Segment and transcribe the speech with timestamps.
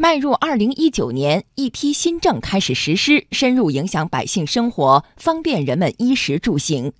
[0.00, 6.92] 迈入二零一九年，一批新政开始实施，深入影响百姓生活，方便人们衣食住行。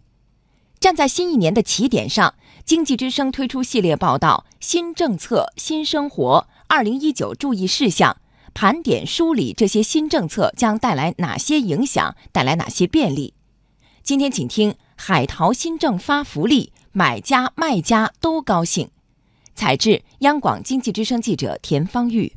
[0.80, 2.34] 站在新一年的起点上，
[2.64, 8.16] 经济之声推出系列报道《新政策新生活》，二零一九注意事项，
[8.52, 13.32] 盘点梳理这些新政策将带来哪些影响，带来哪些便利。
[14.02, 18.90] 今天，请听海淘新政发福利，买家卖家都高兴。
[19.54, 22.32] 采制：央广经济之声记者田方玉。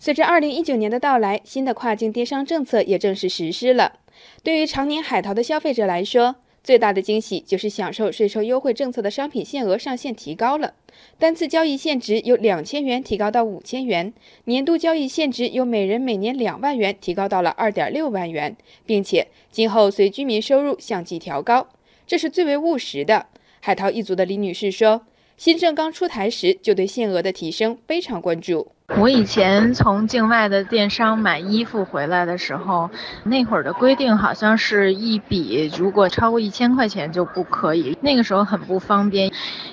[0.00, 3.98] 随着二零一九年的到来，新的跨境电商政策也正式实施了。
[4.44, 10.74] 对于常年海淘的消费者来说，最大的惊喜就是享受税收优惠政策的商品限额上限提高了，
[11.18, 14.12] 单次交易限值由两千元提高到五千元，
[14.44, 21.66] 年度交易限值由每人每年两万元提高到了二点六万元，并且今后随居民收入相继调高，
[22.06, 23.26] 这是最为务实的。
[23.58, 32.90] 海淘一族的李女士说：“新政刚出台时，就对限额的提升非常关注。”我以前从境外的电商买衣服回来的时候，
[33.22, 39.30] 那会儿的规定好像是一笔如果超过一千块钱就不可以，那个时候很不方便。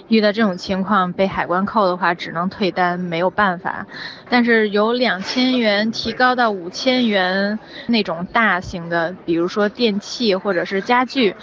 [0.09, 3.87] 遇到这种情况被海关扣的话，只能退单，没有办法。
[4.29, 11.35] 但是由两千元提高到五千元那种大型的，比如说电器或者是家具，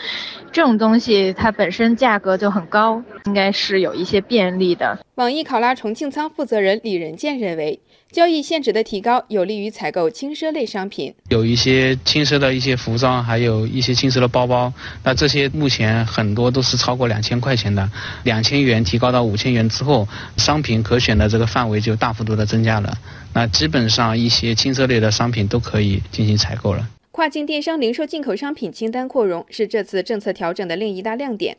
[0.52, 4.98] 这种东西它本身价格就很高，应该是有一些便利的。
[5.16, 7.78] 网易考拉重庆仓负责人李仁健认为，
[8.10, 14.72] 交易限值的提高有利于采购轻奢类商品，有一些轻奢的一些服装，还有一些轻奢的包包。
[15.04, 17.86] 那这些目前很多都是超过两千块钱的，
[18.24, 22.97] 两千元提高到五千元之后，商品可选的这个范围就大幅度的增加了。
[23.34, 26.88] 那基本上一些轻奢类的商品都可以进行采购了。
[27.10, 31.58] 跨境电商零售进口商品清单扩容是这次政策调整的另一大亮点。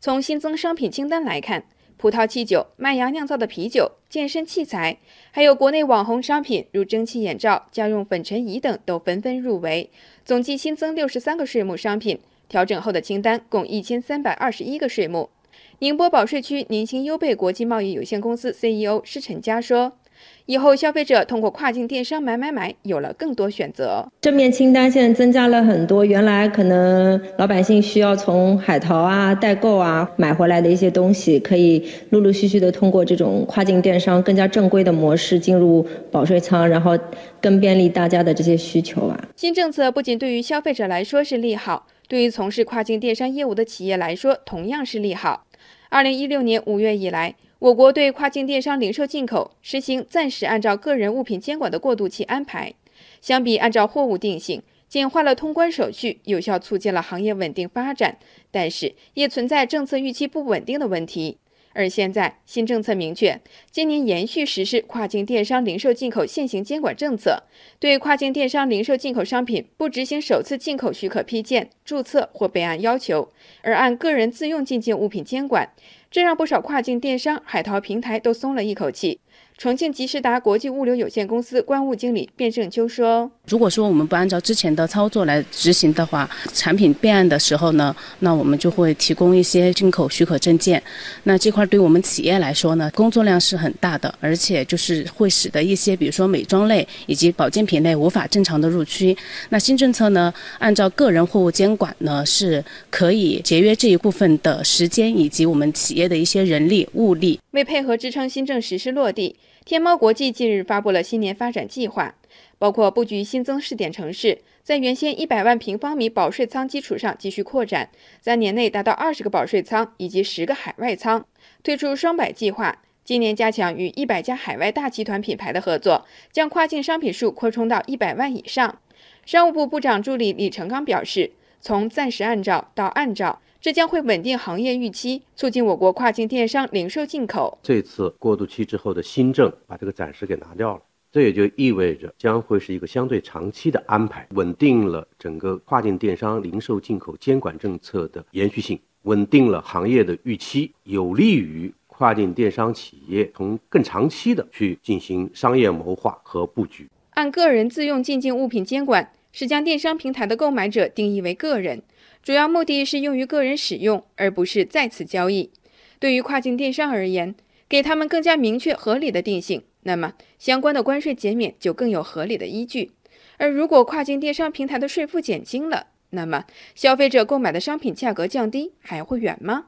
[0.00, 1.64] 从新增商品清单来看。
[1.96, 4.98] 葡萄汽酒、麦芽酿造的啤酒、健身器材，
[5.30, 9.90] 还有国内网红商品如蒸汽眼罩、家用粉尘仪等都纷纷入围，
[10.24, 12.20] 总计新增六十三个税目商品。
[12.46, 15.30] 调整后的清单共一千三百二十一个税目。
[15.78, 19.96] 宁波保税区宁兴优贝国际贸易有限公司 CEO 施陈佳说。
[20.46, 24.06] 以后消费者通过跨境电商买买买，有了更多选择。
[24.20, 36.98] 正面清单现在增加了很多，原来可能老百姓需要从海淘啊、代购啊买回来的一些东西，可以陆陆续续的通过这种跨境电商更加正规的模式进入保税仓，然后
[37.40, 39.18] 更便利大家的这些需求啊。
[39.36, 45.46] 新政策不仅对于消费者来说是利好，对于从事跨境电商业务的企业来说同样是利好。
[45.88, 47.34] 二零一六年五月以来。
[47.60, 52.74] 我国对跨境电商零售进口实行暂时按照个人物品监管的过渡期安排，
[53.22, 58.18] 相比按照货物定性，简化了通关手续，有效促进了行业稳定发展。
[58.50, 61.38] 但是，也存在政策预期不稳定的问题。
[61.74, 63.38] 而现在新政策明确，
[63.70, 67.42] 今年延续实施跨境电商零售进口现行监管政策，
[67.78, 73.28] 对跨境电商零售进口商品不执行首次进口许可批件、注册或备案要求，
[73.62, 75.68] 而按个人自用进境物品监管，
[76.10, 79.20] 这让不少跨境电商海淘平台都松了一口气。
[79.56, 90.82] 重庆吉时达国际物流有限公司关务经理卞胜秋说：“如果说我们不按照之前的操作来执行的话，产品备案的时候呢，那我们就会提供一些进口许可证件。
[91.22, 99.16] 那这块对我们企业来说呢，工作量是很大的，而且就是会使得一些比如说美妆类以及保健品类无法正常的入区。
[99.50, 107.40] 那新政策呢，按照个人货物监管呢，是可以节约这一部分的时间以及我们企业的一些人力物力。
[107.52, 112.14] 为配合支撑新政实施落地。”天猫国际近日发布了新年发展计划，
[112.58, 117.88] 包括布局新增试点城市，在原先一百万平方米保税仓基础上继续扩展，
[118.20, 121.24] 三年内达到二十个保税仓以及十个海外仓，
[121.62, 128.78] 推出双百计划，今年加强与一百家海外大集团品牌的合作，将跨境商品数扩充到一百万以上。
[129.24, 131.32] 商务部部长助理李成刚表示，
[131.62, 133.40] 从暂时按照到按照。
[133.64, 137.58] 这将会稳定行业预期，促进我国跨境电商零售进口。
[137.62, 156.86] 这次过渡期之后的新政把这个暂时给拿掉了，这也就意味着将会是一个相对长期的安排，稳定了整个跨境电商零售进口监管政策的延续性，稳定了行业的预期，有利于跨境电商企业从更长期的去进行商业谋划和布局。
[157.12, 161.80] 按个人自用进境物品监管，是将电商平台的购买者定义为个人。
[162.24, 165.50] 主要目的是用于个人使用，而不是再次交易。
[165.98, 167.34] 对于跨境电商而言，
[167.68, 172.92] 给他们更加明确合理的定性，那么相关的关税减免就更有合理的依据。
[173.36, 179.66] 而如果跨境电商平台的税负减轻了，那么消费者购买的商品价格降低还会远吗？